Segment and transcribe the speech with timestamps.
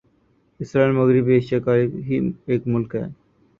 [0.59, 1.73] اسرائیل مغربی ایشیا کا
[2.47, 3.01] ایک ملک ہے